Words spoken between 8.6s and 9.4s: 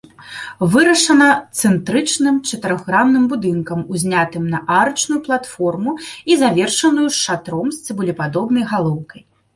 галоўкай.